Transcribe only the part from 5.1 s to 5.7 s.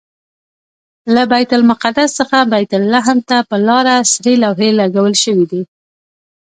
شوي دي.